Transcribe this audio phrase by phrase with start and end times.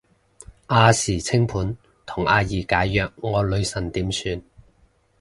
[0.69, 4.41] 亞視清盤同阿儀解約，我女神點算